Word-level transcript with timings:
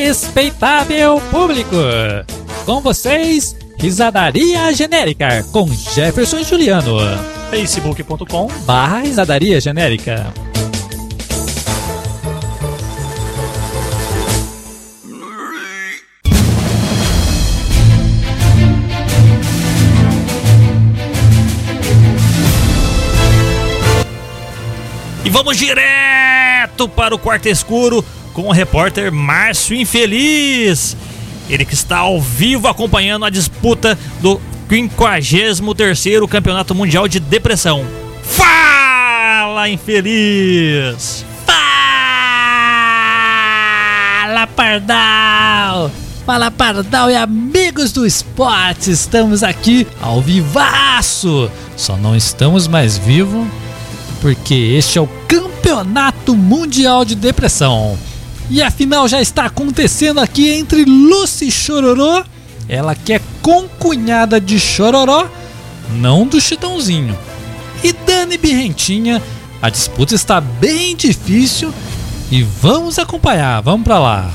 respeitável 0.00 1.20
público. 1.30 1.76
Com 2.64 2.80
vocês, 2.80 3.54
Risadaria 3.78 4.72
Genérica 4.72 5.44
com 5.52 5.66
Jefferson 5.68 6.38
e 6.38 6.44
Juliano. 6.44 6.96
facebook.com 7.50 8.48
Barra 8.64 9.00
Risadaria 9.00 9.60
Genérica. 9.60 10.32
E 25.22 25.28
vamos 25.28 25.58
direto 25.58 26.88
para 26.88 27.14
o 27.14 27.18
quarto 27.18 27.46
escuro 27.48 28.02
com 28.32 28.42
o 28.42 28.52
repórter 28.52 29.12
Márcio 29.12 29.76
Infeliz. 29.76 30.96
Ele 31.48 31.64
que 31.64 31.74
está 31.74 31.98
ao 31.98 32.20
vivo 32.20 32.68
acompanhando 32.68 33.24
a 33.24 33.30
disputa 33.30 33.98
do 34.20 34.40
53º 34.68 36.28
Campeonato 36.28 36.74
Mundial 36.74 37.08
de 37.08 37.18
Depressão. 37.18 37.84
Fala, 38.22 39.68
infeliz! 39.68 41.24
Fala, 44.24 44.46
Pardal! 44.46 45.90
Fala, 46.24 46.50
Pardal 46.50 47.10
e 47.10 47.16
amigos 47.16 47.90
do 47.90 48.06
esporte! 48.06 48.92
Estamos 48.92 49.42
aqui 49.42 49.86
ao 50.00 50.22
vivaço! 50.22 51.50
Só 51.76 51.96
não 51.96 52.14
estamos 52.14 52.68
mais 52.68 52.96
vivos 52.96 53.48
porque 54.20 54.54
este 54.54 54.98
é 54.98 55.00
o 55.00 55.08
Campeonato 55.26 56.36
Mundial 56.36 57.04
de 57.04 57.14
Depressão. 57.14 57.98
E 58.50 58.60
a 58.60 58.68
final 58.68 59.06
já 59.06 59.20
está 59.22 59.44
acontecendo 59.44 60.18
aqui 60.18 60.50
entre 60.50 60.84
Lucy 60.84 61.52
Chororó, 61.52 62.24
ela 62.68 62.96
que 62.96 63.12
é 63.12 63.20
concunhada 63.40 64.40
de 64.40 64.58
Chororó, 64.58 65.28
não 65.92 66.26
do 66.26 66.40
Chitãozinho, 66.40 67.16
e 67.84 67.92
Dani 67.92 68.36
Birrentinha. 68.36 69.22
A 69.62 69.70
disputa 69.70 70.16
está 70.16 70.40
bem 70.40 70.96
difícil 70.96 71.72
e 72.28 72.42
vamos 72.42 72.98
acompanhar, 72.98 73.60
vamos 73.62 73.84
para 73.84 73.98
lá. 74.00 74.30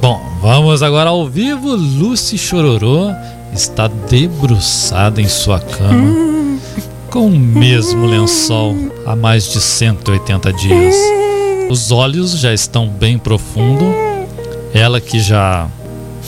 Bom, 0.00 0.18
vamos 0.40 0.82
agora 0.82 1.10
ao 1.10 1.28
vivo. 1.28 1.74
Lucy 1.74 2.38
Chororô 2.38 3.10
está 3.52 3.88
debruçada 3.88 5.20
em 5.20 5.28
sua 5.28 5.60
cama 5.60 6.30
com 7.10 7.26
o 7.26 7.30
mesmo 7.30 8.06
lençol 8.06 8.76
há 9.04 9.16
mais 9.16 9.52
de 9.52 9.60
180 9.60 10.52
dias. 10.52 10.94
Os 11.68 11.90
olhos 11.90 12.38
já 12.38 12.54
estão 12.54 12.88
bem 12.88 13.18
profundo. 13.18 13.84
Ela 14.72 15.00
que 15.00 15.18
já 15.18 15.66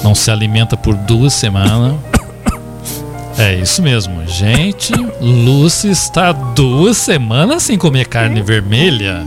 não 0.03 0.15
se 0.15 0.31
alimenta 0.31 0.77
por 0.77 0.95
duas 0.95 1.33
semanas. 1.33 1.95
É 3.39 3.55
isso 3.55 3.81
mesmo, 3.81 4.27
gente. 4.27 4.93
Lucy 5.20 5.89
está 5.89 6.33
duas 6.33 6.97
semanas 6.97 7.62
sem 7.62 7.78
comer 7.78 8.06
carne 8.06 8.43
vermelha. 8.43 9.27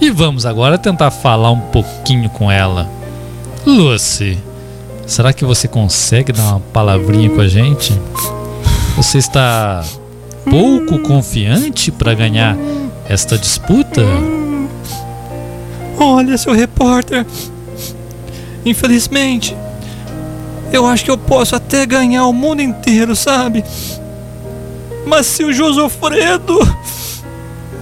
E 0.00 0.10
vamos 0.10 0.44
agora 0.44 0.78
tentar 0.78 1.10
falar 1.10 1.50
um 1.50 1.60
pouquinho 1.60 2.28
com 2.28 2.52
ela. 2.52 2.88
Lucy, 3.66 4.38
será 5.08 5.32
que 5.32 5.44
você 5.44 5.66
consegue 5.66 6.32
dar 6.32 6.42
uma 6.42 6.60
palavrinha 6.60 7.30
com 7.30 7.40
a 7.40 7.48
gente? 7.48 7.98
Você 8.94 9.18
está 9.18 9.82
pouco 10.48 10.98
confiante 10.98 11.90
para 11.90 12.14
ganhar 12.14 12.56
esta 13.08 13.38
disputa? 13.38 14.02
Olha, 15.98 16.36
seu 16.36 16.52
repórter. 16.52 17.26
Infelizmente, 18.64 19.56
eu 20.70 20.86
acho 20.86 21.04
que 21.04 21.10
eu 21.10 21.18
posso 21.18 21.56
até 21.56 21.86
ganhar 21.86 22.26
o 22.26 22.32
mundo 22.32 22.60
inteiro, 22.60 23.16
sabe? 23.16 23.64
Mas 25.06 25.26
se 25.26 25.42
o 25.42 25.52
Josofredo 25.52 26.58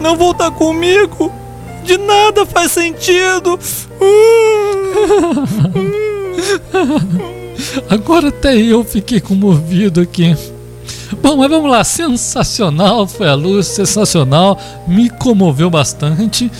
não 0.00 0.16
voltar 0.16 0.53
comigo, 0.53 1.32
de 1.82 1.98
nada 1.98 2.47
faz 2.47 2.70
sentido. 2.70 3.58
Agora 7.88 8.28
até 8.28 8.56
eu 8.56 8.84
fiquei 8.84 9.20
comovido 9.20 10.00
aqui. 10.00 10.36
Bom, 11.22 11.36
mas 11.36 11.48
vamos 11.48 11.70
lá, 11.70 11.84
sensacional 11.84 13.06
foi 13.06 13.28
a 13.28 13.34
luz, 13.34 13.66
sensacional, 13.66 14.58
me 14.86 15.08
comoveu 15.08 15.70
bastante. 15.70 16.50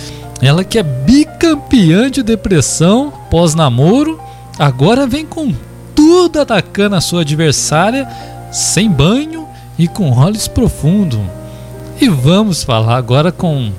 Ela 0.41 0.63
que 0.63 0.77
é 0.77 0.83
bicampeã 0.83 2.09
de 2.09 2.23
depressão 2.23 3.11
pós-namoro, 3.29 4.19
agora 4.57 5.07
vem 5.07 5.25
com 5.25 5.53
tudo 5.95 6.39
atacando 6.39 6.95
a 6.95 7.01
sua 7.01 7.21
adversária, 7.21 8.07
sem 8.51 8.89
banho 8.89 9.47
e 9.77 9.87
com 9.87 10.11
olhos 10.11 10.47
profundos. 10.47 11.19
E 11.99 12.07
vamos 12.07 12.63
falar 12.63 12.97
agora 12.97 13.31
com 13.31 13.71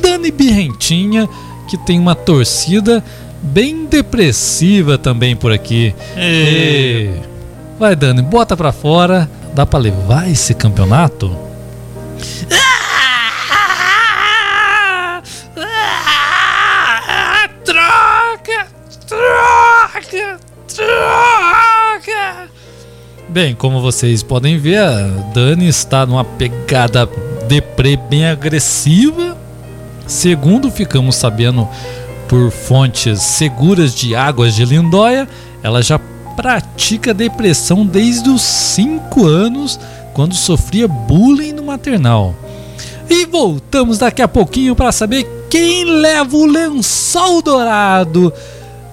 Dani 0.00 0.30
Birrentinha, 0.30 1.28
que 1.68 1.78
tem 1.78 1.98
uma 1.98 2.14
torcida 2.14 3.02
bem 3.42 3.86
depressiva 3.86 4.98
também 4.98 5.36
por 5.36 5.52
aqui. 5.52 5.94
E... 6.16 7.10
Vai, 7.78 7.94
Dani, 7.94 8.22
bota 8.22 8.56
pra 8.56 8.72
fora. 8.72 9.28
Dá 9.54 9.64
pra 9.64 9.78
levar 9.78 10.30
esse 10.30 10.54
campeonato? 10.54 11.34
Troca! 17.64 18.66
Troca! 19.06 20.40
Troca! 20.68 22.48
Bem, 23.28 23.54
como 23.54 23.80
vocês 23.80 24.22
podem 24.22 24.58
ver, 24.58 24.78
a 24.78 25.02
Dani 25.34 25.68
está 25.68 26.06
numa 26.06 26.24
pegada 26.24 27.08
deprê 27.48 27.96
bem 27.96 28.26
agressiva. 28.26 29.36
Segundo 30.06 30.70
ficamos 30.70 31.16
sabendo 31.16 31.68
por 32.28 32.50
fontes 32.50 33.22
seguras 33.22 33.94
de 33.94 34.14
águas 34.14 34.54
de 34.54 34.64
Lindóia, 34.64 35.28
ela 35.62 35.82
já 35.82 35.98
pratica 36.36 37.14
depressão 37.14 37.86
desde 37.86 38.28
os 38.28 38.42
5 38.42 39.26
anos, 39.26 39.80
quando 40.12 40.34
sofria 40.34 40.86
bullying 40.86 41.52
no 41.52 41.64
maternal. 41.64 42.34
E 43.08 43.24
voltamos 43.26 43.98
daqui 43.98 44.20
a 44.20 44.28
pouquinho 44.28 44.74
para 44.74 44.92
saber 44.92 45.24
quem 45.48 45.84
leva 45.84 46.36
o 46.36 46.46
lençol 46.46 47.40
dourado 47.40 48.32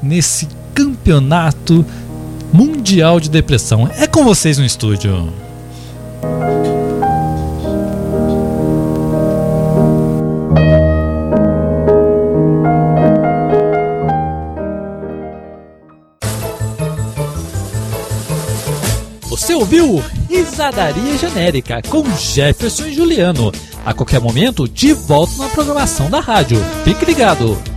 nesse 0.02 0.48
campeonato 0.74 1.86
mundial 2.52 3.20
de 3.20 3.30
depressão. 3.30 3.90
É 3.98 4.08
com 4.08 4.24
vocês 4.24 4.58
no 4.58 4.66
estúdio. 4.66 5.34
Você 19.34 19.56
ouviu 19.56 20.00
Risadaria 20.30 21.18
Genérica 21.18 21.82
com 21.90 22.04
Jefferson 22.16 22.86
e 22.86 22.94
Juliano. 22.94 23.52
A 23.84 23.92
qualquer 23.92 24.22
momento, 24.22 24.70
de 24.70 24.94
volta 24.94 25.34
na 25.40 25.50
programação 25.50 26.08
da 26.08 26.20
rádio. 26.20 26.60
Fique 26.84 27.04
ligado! 27.04 27.73